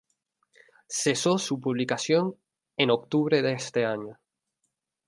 Cesó 0.89 1.37
su 1.37 1.59
publicación 1.59 2.33
en 2.75 2.89
octubre 2.89 3.43
de 3.43 3.53
ese 3.53 3.85
año. 3.85 4.17